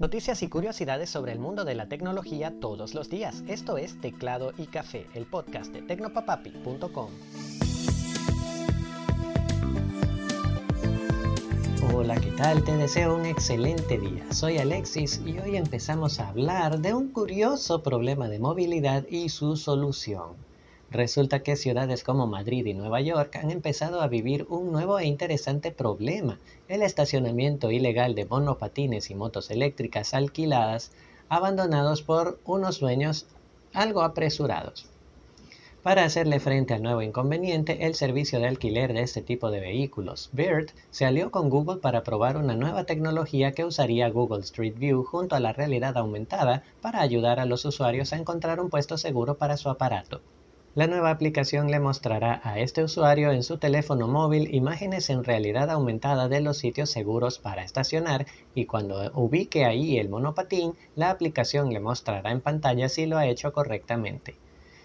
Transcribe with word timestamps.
Noticias 0.00 0.42
y 0.42 0.48
curiosidades 0.48 1.10
sobre 1.10 1.32
el 1.32 1.38
mundo 1.38 1.66
de 1.66 1.74
la 1.74 1.86
tecnología 1.86 2.54
todos 2.58 2.94
los 2.94 3.10
días. 3.10 3.44
Esto 3.48 3.76
es 3.76 4.00
Teclado 4.00 4.54
y 4.56 4.64
Café, 4.64 5.06
el 5.12 5.26
podcast 5.26 5.74
de 5.74 5.82
tecnopapapi.com. 5.82 7.10
Hola, 11.92 12.16
¿qué 12.18 12.30
tal? 12.30 12.64
Te 12.64 12.78
deseo 12.78 13.14
un 13.14 13.26
excelente 13.26 13.98
día. 13.98 14.24
Soy 14.32 14.56
Alexis 14.56 15.20
y 15.26 15.38
hoy 15.38 15.56
empezamos 15.56 16.18
a 16.18 16.30
hablar 16.30 16.78
de 16.78 16.94
un 16.94 17.12
curioso 17.12 17.82
problema 17.82 18.30
de 18.30 18.38
movilidad 18.38 19.06
y 19.06 19.28
su 19.28 19.54
solución. 19.58 20.49
Resulta 20.90 21.44
que 21.44 21.54
ciudades 21.54 22.02
como 22.02 22.26
Madrid 22.26 22.66
y 22.66 22.74
Nueva 22.74 23.00
York 23.00 23.36
han 23.36 23.52
empezado 23.52 24.00
a 24.00 24.08
vivir 24.08 24.46
un 24.48 24.72
nuevo 24.72 24.98
e 24.98 25.06
interesante 25.06 25.70
problema, 25.70 26.40
el 26.66 26.82
estacionamiento 26.82 27.70
ilegal 27.70 28.16
de 28.16 28.24
monopatines 28.24 29.08
y 29.10 29.14
motos 29.14 29.52
eléctricas 29.52 30.14
alquiladas, 30.14 30.90
abandonados 31.28 32.02
por 32.02 32.40
unos 32.44 32.80
dueños 32.80 33.26
algo 33.72 34.02
apresurados. 34.02 34.86
Para 35.84 36.02
hacerle 36.02 36.40
frente 36.40 36.74
al 36.74 36.82
nuevo 36.82 37.02
inconveniente, 37.02 37.86
el 37.86 37.94
servicio 37.94 38.40
de 38.40 38.48
alquiler 38.48 38.92
de 38.92 39.02
este 39.02 39.22
tipo 39.22 39.52
de 39.52 39.60
vehículos, 39.60 40.28
BIRD, 40.32 40.70
se 40.90 41.06
alió 41.06 41.30
con 41.30 41.50
Google 41.50 41.78
para 41.78 42.02
probar 42.02 42.36
una 42.36 42.56
nueva 42.56 42.82
tecnología 42.82 43.52
que 43.52 43.64
usaría 43.64 44.10
Google 44.10 44.40
Street 44.40 44.74
View 44.76 45.04
junto 45.04 45.36
a 45.36 45.40
la 45.40 45.52
realidad 45.52 45.96
aumentada 45.96 46.64
para 46.82 47.00
ayudar 47.00 47.38
a 47.38 47.46
los 47.46 47.64
usuarios 47.64 48.12
a 48.12 48.16
encontrar 48.16 48.58
un 48.58 48.70
puesto 48.70 48.98
seguro 48.98 49.38
para 49.38 49.56
su 49.56 49.70
aparato. 49.70 50.20
La 50.76 50.86
nueva 50.86 51.10
aplicación 51.10 51.68
le 51.68 51.80
mostrará 51.80 52.40
a 52.44 52.60
este 52.60 52.84
usuario 52.84 53.32
en 53.32 53.42
su 53.42 53.58
teléfono 53.58 54.06
móvil 54.06 54.54
imágenes 54.54 55.10
en 55.10 55.24
realidad 55.24 55.68
aumentada 55.68 56.28
de 56.28 56.40
los 56.40 56.58
sitios 56.58 56.90
seguros 56.90 57.40
para 57.40 57.64
estacionar 57.64 58.26
y 58.54 58.66
cuando 58.66 59.10
ubique 59.14 59.64
ahí 59.64 59.98
el 59.98 60.08
monopatín, 60.08 60.74
la 60.94 61.10
aplicación 61.10 61.72
le 61.72 61.80
mostrará 61.80 62.30
en 62.30 62.40
pantalla 62.40 62.88
si 62.88 63.06
lo 63.06 63.18
ha 63.18 63.26
hecho 63.26 63.52
correctamente. 63.52 64.36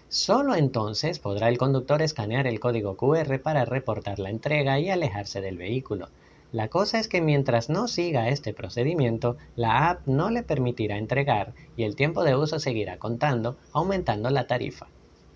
Solo 0.08 0.56
entonces 0.56 1.20
podrá 1.20 1.48
el 1.48 1.56
conductor 1.56 2.02
escanear 2.02 2.48
el 2.48 2.58
código 2.58 2.96
QR 2.96 3.38
para 3.38 3.64
reportar 3.64 4.18
la 4.18 4.30
entrega 4.30 4.80
y 4.80 4.90
alejarse 4.90 5.40
del 5.40 5.56
vehículo. 5.56 6.08
La 6.50 6.66
cosa 6.66 6.98
es 6.98 7.06
que 7.06 7.20
mientras 7.20 7.70
no 7.70 7.86
siga 7.86 8.28
este 8.28 8.52
procedimiento, 8.52 9.36
la 9.54 9.88
app 9.88 10.04
no 10.08 10.30
le 10.30 10.42
permitirá 10.42 10.98
entregar 10.98 11.54
y 11.76 11.84
el 11.84 11.94
tiempo 11.94 12.24
de 12.24 12.34
uso 12.34 12.58
seguirá 12.58 12.98
contando, 12.98 13.56
aumentando 13.72 14.30
la 14.30 14.48
tarifa. 14.48 14.88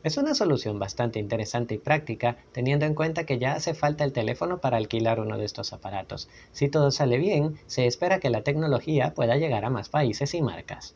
Es 0.03 0.17
una 0.17 0.35
solución 0.35 0.79
bastante 0.79 1.19
interesante 1.19 1.75
y 1.75 1.79
práctica, 1.79 2.39
teniendo 2.53 2.87
en 2.87 2.95
cuenta 2.95 3.27
que 3.27 3.39
ya 3.39 3.53
hace 3.53 3.75
falta 3.75 4.03
el 4.03 4.15
teléfono 4.15 4.59
para 4.59 4.79
alquilar 4.79 5.21
uno 5.21 5.37
de 5.37 5.45
estos 5.45 5.75
aparatos. 5.75 6.31
Si 6.53 6.71
todo 6.71 6.91
sale 6.91 7.19
bien, 7.19 7.59
se 7.67 7.87
espera 7.87 8.19
que 8.19 8.31
la 8.31 8.43
tecnología 8.43 9.13
pueda 9.13 9.37
llegar 9.37 9.67
a 9.67 9.71
más 9.71 9.91
países 9.91 10.33
y 10.33 10.41
marcas. 10.41 10.95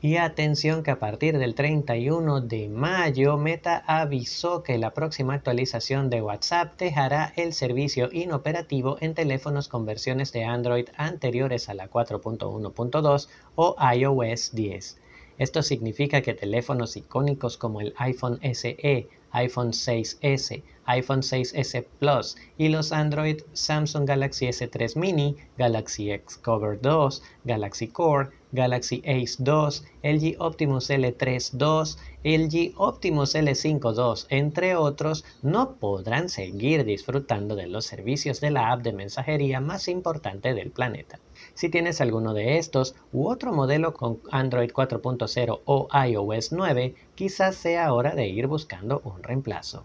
Y 0.00 0.16
atención 0.16 0.82
que 0.82 0.90
a 0.90 0.98
partir 0.98 1.36
del 1.36 1.54
31 1.54 2.40
de 2.40 2.70
mayo 2.70 3.36
Meta 3.36 3.84
avisó 3.86 4.62
que 4.62 4.78
la 4.78 4.94
próxima 4.94 5.34
actualización 5.34 6.08
de 6.08 6.22
WhatsApp 6.22 6.78
dejará 6.78 7.34
el 7.36 7.52
servicio 7.52 8.08
inoperativo 8.10 8.96
en 9.02 9.12
teléfonos 9.12 9.68
con 9.68 9.84
versiones 9.84 10.32
de 10.32 10.44
Android 10.44 10.88
anteriores 10.96 11.68
a 11.68 11.74
la 11.74 11.90
4.1.2 11.90 13.28
o 13.56 13.76
iOS 13.94 14.52
10. 14.54 14.96
Esto 15.40 15.62
significa 15.62 16.20
que 16.20 16.34
teléfonos 16.34 16.98
icónicos 16.98 17.56
como 17.56 17.80
el 17.80 17.94
iPhone 17.96 18.38
SE, 18.42 19.08
iPhone 19.32 19.72
6S, 19.72 20.62
iPhone 20.84 21.22
6S 21.22 21.86
Plus 21.98 22.36
y 22.58 22.68
los 22.68 22.92
Android 22.92 23.40
Samsung 23.54 24.06
Galaxy 24.06 24.48
S3 24.48 24.96
Mini, 24.96 25.36
Galaxy 25.56 26.10
X 26.10 26.36
Cover 26.36 26.78
2, 26.78 27.22
Galaxy 27.44 27.88
Core, 27.88 28.28
Galaxy 28.52 29.00
Ace 29.06 29.36
2, 29.38 29.84
LG 30.02 30.36
Optimus 30.40 30.90
L3 30.90 31.52
2, 31.52 31.98
LG 32.22 32.74
Optimus 32.76 33.34
L5 33.34 33.94
2, 33.94 34.26
entre 34.28 34.76
otros, 34.76 35.24
no 35.40 35.76
podrán 35.76 36.28
seguir 36.28 36.84
disfrutando 36.84 37.56
de 37.56 37.66
los 37.66 37.86
servicios 37.86 38.42
de 38.42 38.50
la 38.50 38.72
app 38.72 38.82
de 38.82 38.92
mensajería 38.92 39.62
más 39.62 39.88
importante 39.88 40.52
del 40.52 40.70
planeta. 40.70 41.18
Si 41.54 41.68
tienes 41.68 42.00
alguno 42.00 42.34
de 42.34 42.58
estos 42.58 42.94
u 43.12 43.28
otro 43.28 43.52
modelo 43.52 43.94
con 43.94 44.20
Android 44.30 44.70
4.0 44.70 45.60
o 45.64 45.88
iOS 46.06 46.52
9, 46.52 46.94
quizás 47.14 47.56
sea 47.56 47.92
hora 47.92 48.14
de 48.14 48.28
ir 48.28 48.46
buscando 48.46 49.00
un 49.04 49.22
reemplazo. 49.22 49.84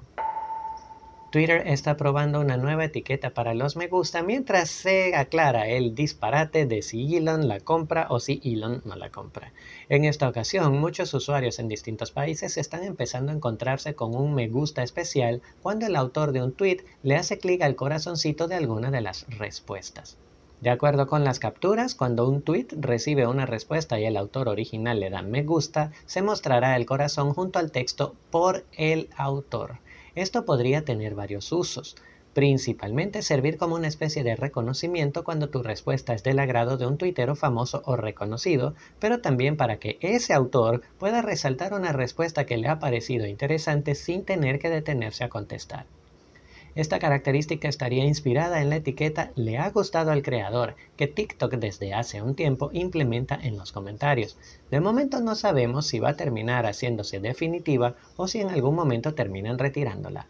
Twitter 1.36 1.64
está 1.68 1.98
probando 1.98 2.40
una 2.40 2.56
nueva 2.56 2.86
etiqueta 2.86 3.32
para 3.32 3.54
los 3.54 3.76
me 3.76 3.88
gusta 3.88 4.24
mientras 4.24 4.70
se 4.70 5.16
aclara 5.16 5.68
el 5.68 5.94
disparate 5.94 6.66
de 6.66 6.82
si 6.82 7.18
Elon 7.18 7.50
la 7.50 7.60
compra 7.60 8.08
o 8.10 8.22
si 8.22 8.40
Elon 8.42 8.82
no 8.86 8.96
la 8.96 9.10
compra. 9.10 9.52
En 9.90 10.06
esta 10.06 10.30
ocasión, 10.30 10.80
muchos 10.80 11.14
usuarios 11.14 11.60
en 11.60 11.68
distintos 11.68 12.12
países 12.12 12.56
están 12.56 12.86
empezando 12.86 13.34
a 13.34 13.36
encontrarse 13.36 13.96
con 13.96 14.16
un 14.16 14.34
me 14.34 14.48
gusta 14.48 14.82
especial 14.82 15.42
cuando 15.62 15.86
el 15.88 15.98
autor 15.98 16.32
de 16.32 16.42
un 16.42 16.54
tweet 16.54 16.86
le 17.04 17.18
hace 17.18 17.38
clic 17.38 17.64
al 17.64 17.76
corazoncito 17.76 18.48
de 18.48 18.56
alguna 18.56 18.90
de 18.90 19.02
las 19.02 19.26
respuestas. 19.28 20.18
De 20.62 20.70
acuerdo 20.70 21.06
con 21.06 21.24
las 21.24 21.40
capturas, 21.40 21.96
cuando 21.96 22.28
un 22.28 22.42
tweet 22.42 22.68
recibe 22.72 23.28
una 23.28 23.46
respuesta 23.46 24.00
y 24.00 24.06
el 24.06 24.16
autor 24.16 24.48
original 24.48 25.00
le 25.00 25.10
da 25.10 25.22
me 25.22 25.44
gusta, 25.44 25.92
se 26.06 26.22
mostrará 26.22 26.76
el 26.76 26.86
corazón 26.86 27.34
junto 27.34 27.60
al 27.60 27.72
texto 27.72 28.16
por 28.32 28.66
el 28.78 29.10
autor. 29.18 29.80
Esto 30.16 30.46
podría 30.46 30.86
tener 30.86 31.14
varios 31.14 31.52
usos, 31.52 31.98
principalmente 32.34 33.22
servir 33.22 33.58
como 33.58 33.76
una 33.76 33.90
especie 33.90 34.24
de 34.24 34.36
reconocimiento 34.36 35.24
cuando 35.26 35.50
tu 35.50 35.62
respuesta 35.62 36.14
es 36.14 36.24
del 36.24 36.40
agrado 36.40 36.78
de 36.78 36.86
un 36.86 36.98
tuitero 36.98 37.36
famoso 37.36 37.82
o 37.86 37.98
reconocido, 37.98 38.76
pero 39.00 39.20
también 39.20 39.58
para 39.58 39.78
que 39.78 39.98
ese 40.02 40.34
autor 40.34 40.82
pueda 40.98 41.22
resaltar 41.22 41.74
una 41.74 41.92
respuesta 41.92 42.46
que 42.46 42.58
le 42.58 42.70
ha 42.70 42.80
parecido 42.80 43.26
interesante 43.26 43.94
sin 43.94 44.24
tener 44.24 44.60
que 44.60 44.70
detenerse 44.70 45.26
a 45.26 45.30
contestar. 45.30 45.86
Esta 46.76 47.00
característica 47.00 47.70
estaría 47.70 48.04
inspirada 48.04 48.62
en 48.62 48.70
la 48.70 48.76
etiqueta 48.76 49.32
le 49.36 49.58
ha 49.58 49.70
gustado 49.70 50.12
al 50.12 50.22
creador 50.22 50.76
que 50.98 51.08
TikTok 51.08 51.54
desde 51.54 51.94
hace 51.94 52.22
un 52.22 52.36
tiempo 52.36 52.70
implementa 52.74 53.40
en 53.42 53.58
los 53.58 53.72
comentarios. 53.72 54.38
De 54.70 54.82
momento 54.82 55.22
no 55.22 55.36
sabemos 55.36 55.88
si 55.88 56.00
va 56.00 56.10
a 56.10 56.18
terminar 56.18 56.66
haciéndose 56.66 57.22
definitiva 57.22 57.96
o 58.18 58.28
si 58.28 58.42
en 58.42 58.50
algún 58.50 58.76
momento 58.76 59.16
terminan 59.16 59.58
retirándola. 59.58 60.28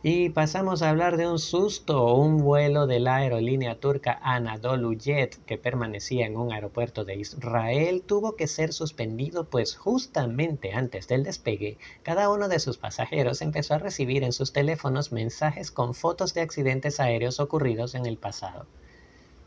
Y 0.00 0.28
pasamos 0.28 0.82
a 0.82 0.90
hablar 0.90 1.16
de 1.16 1.26
un 1.26 1.40
susto. 1.40 2.14
Un 2.14 2.38
vuelo 2.38 2.86
de 2.86 3.00
la 3.00 3.16
aerolínea 3.16 3.80
turca 3.80 4.20
Anadolu 4.22 4.94
Jet 4.94 5.44
que 5.44 5.58
permanecía 5.58 6.24
en 6.24 6.36
un 6.36 6.52
aeropuerto 6.52 7.04
de 7.04 7.16
Israel 7.16 8.04
tuvo 8.06 8.36
que 8.36 8.46
ser 8.46 8.72
suspendido 8.72 9.46
pues 9.46 9.74
justamente 9.74 10.72
antes 10.72 11.08
del 11.08 11.24
despegue 11.24 11.78
cada 12.04 12.30
uno 12.30 12.48
de 12.48 12.60
sus 12.60 12.78
pasajeros 12.78 13.42
empezó 13.42 13.74
a 13.74 13.78
recibir 13.78 14.22
en 14.22 14.32
sus 14.32 14.52
teléfonos 14.52 15.10
mensajes 15.10 15.72
con 15.72 15.94
fotos 15.94 16.32
de 16.32 16.42
accidentes 16.42 17.00
aéreos 17.00 17.40
ocurridos 17.40 17.96
en 17.96 18.06
el 18.06 18.18
pasado. 18.18 18.66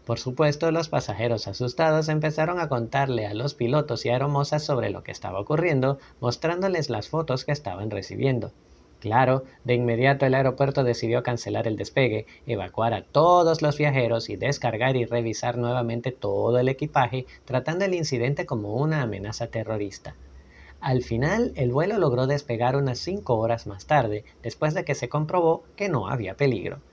Por 0.05 0.19
supuesto, 0.19 0.69
los 0.71 0.89
pasajeros 0.89 1.47
asustados 1.47 2.09
empezaron 2.09 2.59
a 2.59 2.67
contarle 2.67 3.25
a 3.25 3.33
los 3.33 3.53
pilotos 3.53 4.05
y 4.05 4.09
aeromosas 4.09 4.65
sobre 4.65 4.89
lo 4.89 5.01
que 5.01 5.13
estaba 5.13 5.39
ocurriendo, 5.39 5.97
mostrándoles 6.19 6.89
las 6.89 7.07
fotos 7.07 7.45
que 7.45 7.53
estaban 7.53 7.89
recibiendo. 7.89 8.51
Claro, 9.01 9.43
de 9.65 9.73
inmediato 9.73 10.25
el 10.25 10.33
aeropuerto 10.33 10.85
decidió 10.85 11.23
cancelar 11.23 11.67
el 11.67 11.75
despegue, 11.75 12.25
evacuar 12.45 12.93
a 12.93 13.03
todos 13.03 13.61
los 13.61 13.77
viajeros 13.77 14.29
y 14.29 14.37
descargar 14.37 14.95
y 14.95 15.03
revisar 15.05 15.57
nuevamente 15.57 16.13
todo 16.13 16.57
el 16.59 16.69
equipaje, 16.69 17.25
tratando 17.43 17.83
el 17.83 17.95
incidente 17.95 18.45
como 18.45 18.75
una 18.75 19.01
amenaza 19.01 19.47
terrorista. 19.47 20.19
Al 20.79 21.03
final, 21.03 21.51
el 21.55 21.71
vuelo 21.71 21.97
logró 21.97 22.27
despegar 22.27 22.75
unas 22.77 22.99
cinco 22.99 23.37
horas 23.39 23.67
más 23.67 23.87
tarde, 23.87 24.23
después 24.43 24.73
de 24.73 24.85
que 24.85 24.95
se 24.95 25.09
comprobó 25.09 25.65
que 25.75 25.89
no 25.89 26.07
había 26.07 26.37
peligro. 26.37 26.83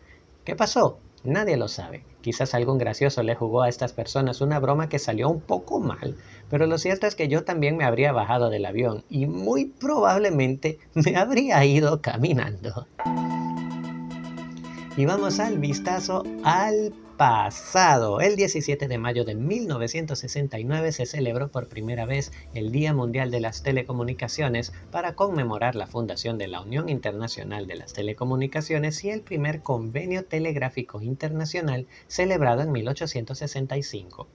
¿Qué 0.45 0.57
pasó? 0.57 1.05
Nadie 1.25 1.57
lo 1.57 1.69
sabe. 1.69 2.05
Quizás 2.21 2.55
algún 2.55 2.79
gracioso 2.79 3.23
le 3.23 3.35
jugó 3.35 3.63
a 3.63 3.69
estas 3.69 3.93
personas 3.93 4.41
una 4.41 4.59
broma 4.59 4.89
que 4.89 4.99
salió 4.99 5.29
un 5.29 5.41
poco 5.41 5.81
mal, 5.81 6.17
pero 6.51 6.67
lo 6.67 6.79
cierto 6.79 7.07
es 7.07 7.15
que 7.15 7.29
yo 7.29 7.45
también 7.45 7.77
me 7.77 7.85
habría 7.85 8.13
bajado 8.13 8.51
del 8.51 8.67
avión 8.67 9.05
y 9.09 9.27
muy 9.27 9.67
probablemente 9.67 10.79
me 10.95 11.17
habría 11.17 11.65
ido 11.65 12.01
caminando. 12.01 12.87
Y 14.97 15.07
vamos 15.07 15.39
al 15.39 15.59
vistazo 15.59 16.25
al 16.43 16.93
pasado. 17.19 18.21
El 18.21 18.37
17 18.37 18.87
de 18.87 18.97
mayo 18.97 19.25
de 19.25 19.35
1969 19.35 20.93
se 20.93 21.05
celebró 21.05 21.49
por 21.49 21.69
primera 21.69 22.07
vez 22.07 22.31
el 22.55 22.71
Día 22.71 22.95
Mundial 22.95 23.33
de 23.33 23.41
las 23.41 23.65
Telecomunicaciones 23.65 24.73
para 24.93 25.17
conmemorar 25.17 25.75
la 25.75 25.89
fundación 25.89 26.39
de 26.39 26.47
la 26.47 26.61
Unión 26.61 26.89
Internacional 26.89 27.67
de 27.67 27.75
las 27.75 27.93
Telecomunicaciones 27.93 29.03
y 29.03 29.11
el 29.11 29.23
primer 29.23 29.63
convenio 29.63 30.27
telegráfico 30.27 31.03
internacional 31.03 31.89
celebrado 32.07 32.63
en 32.63 32.71
1865. 32.71 34.29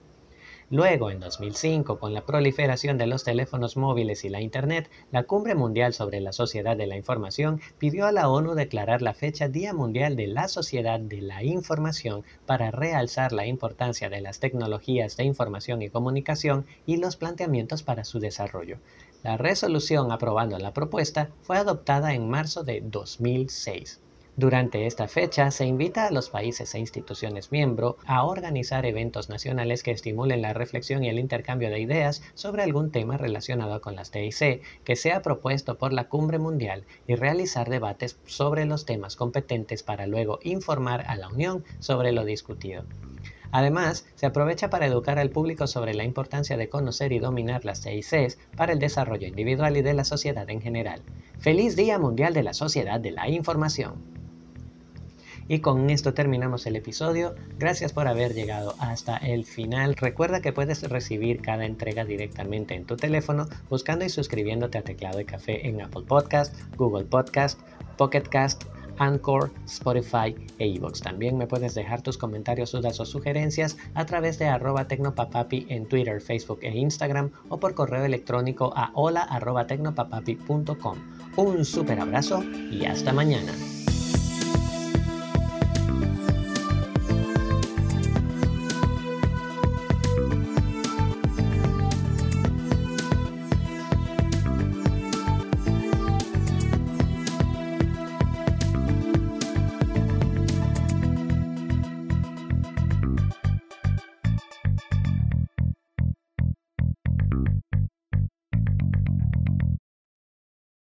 Luego, 0.74 1.12
en 1.12 1.20
2005, 1.20 2.00
con 2.00 2.14
la 2.14 2.26
proliferación 2.26 2.98
de 2.98 3.06
los 3.06 3.22
teléfonos 3.22 3.76
móviles 3.76 4.24
y 4.24 4.28
la 4.28 4.40
Internet, 4.40 4.90
la 5.12 5.22
Cumbre 5.22 5.54
Mundial 5.54 5.94
sobre 5.94 6.20
la 6.20 6.32
Sociedad 6.32 6.76
de 6.76 6.88
la 6.88 6.96
Información 6.96 7.60
pidió 7.78 8.06
a 8.06 8.10
la 8.10 8.28
ONU 8.28 8.56
declarar 8.56 9.00
la 9.00 9.14
fecha 9.14 9.46
Día 9.46 9.72
Mundial 9.72 10.16
de 10.16 10.26
la 10.26 10.48
Sociedad 10.48 10.98
de 10.98 11.22
la 11.22 11.44
Información 11.44 12.24
para 12.44 12.72
realzar 12.72 13.32
la 13.32 13.46
importancia 13.46 14.10
de 14.10 14.20
las 14.20 14.40
tecnologías 14.40 15.16
de 15.16 15.22
información 15.22 15.80
y 15.80 15.90
comunicación 15.90 16.66
y 16.86 16.96
los 16.96 17.14
planteamientos 17.14 17.84
para 17.84 18.02
su 18.02 18.18
desarrollo. 18.18 18.78
La 19.22 19.36
resolución 19.36 20.10
aprobando 20.10 20.58
la 20.58 20.72
propuesta 20.72 21.30
fue 21.42 21.56
adoptada 21.56 22.14
en 22.14 22.28
marzo 22.28 22.64
de 22.64 22.80
2006. 22.84 24.00
Durante 24.36 24.86
esta 24.86 25.06
fecha 25.06 25.52
se 25.52 25.64
invita 25.64 26.08
a 26.08 26.10
los 26.10 26.28
países 26.28 26.74
e 26.74 26.80
instituciones 26.80 27.52
miembros 27.52 27.94
a 28.04 28.24
organizar 28.24 28.84
eventos 28.84 29.28
nacionales 29.28 29.84
que 29.84 29.92
estimulen 29.92 30.42
la 30.42 30.52
reflexión 30.52 31.04
y 31.04 31.08
el 31.08 31.20
intercambio 31.20 31.70
de 31.70 31.78
ideas 31.78 32.20
sobre 32.34 32.64
algún 32.64 32.90
tema 32.90 33.16
relacionado 33.16 33.80
con 33.80 33.94
las 33.94 34.10
TIC 34.10 34.60
que 34.82 34.96
sea 34.96 35.22
propuesto 35.22 35.78
por 35.78 35.92
la 35.92 36.08
cumbre 36.08 36.40
mundial 36.40 36.82
y 37.06 37.14
realizar 37.14 37.70
debates 37.70 38.18
sobre 38.26 38.64
los 38.64 38.86
temas 38.86 39.14
competentes 39.14 39.84
para 39.84 40.08
luego 40.08 40.40
informar 40.42 41.04
a 41.06 41.14
la 41.14 41.28
Unión 41.28 41.62
sobre 41.78 42.10
lo 42.10 42.24
discutido. 42.24 42.82
Además, 43.52 44.04
se 44.16 44.26
aprovecha 44.26 44.68
para 44.68 44.86
educar 44.86 45.20
al 45.20 45.30
público 45.30 45.68
sobre 45.68 45.94
la 45.94 46.02
importancia 46.02 46.56
de 46.56 46.68
conocer 46.68 47.12
y 47.12 47.20
dominar 47.20 47.64
las 47.64 47.82
TICs 47.82 48.36
para 48.56 48.72
el 48.72 48.80
desarrollo 48.80 49.28
individual 49.28 49.76
y 49.76 49.82
de 49.82 49.94
la 49.94 50.04
sociedad 50.04 50.50
en 50.50 50.60
general. 50.60 51.02
Feliz 51.38 51.76
Día 51.76 52.00
Mundial 52.00 52.34
de 52.34 52.42
la 52.42 52.52
Sociedad 52.52 52.98
de 52.98 53.12
la 53.12 53.28
Información. 53.28 54.23
Y 55.48 55.60
con 55.60 55.90
esto 55.90 56.14
terminamos 56.14 56.66
el 56.66 56.76
episodio. 56.76 57.34
Gracias 57.58 57.92
por 57.92 58.08
haber 58.08 58.34
llegado 58.34 58.74
hasta 58.78 59.16
el 59.18 59.44
final. 59.44 59.94
Recuerda 59.96 60.40
que 60.40 60.52
puedes 60.52 60.82
recibir 60.88 61.42
cada 61.42 61.66
entrega 61.66 62.04
directamente 62.04 62.74
en 62.74 62.86
tu 62.86 62.96
teléfono 62.96 63.46
buscando 63.68 64.04
y 64.04 64.08
suscribiéndote 64.08 64.78
a 64.78 64.82
Teclado 64.82 65.18
de 65.18 65.26
Café 65.26 65.68
en 65.68 65.82
Apple 65.82 66.04
Podcast, 66.06 66.54
Google 66.76 67.04
Podcast, 67.04 67.60
Pocket 67.98 68.22
Cast, 68.22 68.64
Anchor, 68.98 69.50
Spotify 69.66 70.34
e 70.58 70.66
iVoox. 70.68 71.00
También 71.02 71.36
me 71.36 71.46
puedes 71.46 71.74
dejar 71.74 72.02
tus 72.02 72.16
comentarios, 72.16 72.72
dudas 72.72 73.00
o 73.00 73.04
sugerencias 73.04 73.76
a 73.94 74.06
través 74.06 74.38
de 74.38 74.46
arroba 74.46 74.86
tecnopapapi 74.86 75.66
en 75.68 75.86
Twitter, 75.86 76.20
Facebook 76.20 76.60
e 76.62 76.76
Instagram 76.76 77.30
o 77.48 77.58
por 77.58 77.74
correo 77.74 78.04
electrónico 78.04 78.72
a 78.76 78.92
hola. 78.94 79.28
Un 81.36 81.64
super 81.64 82.00
abrazo 82.00 82.42
y 82.70 82.84
hasta 82.84 83.12
mañana. 83.12 83.52